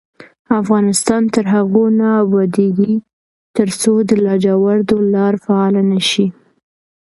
[0.61, 2.93] افغانستان تر هغو نه ابادیږي،
[3.57, 6.27] ترڅو د لاجوردو لار فعاله نشي.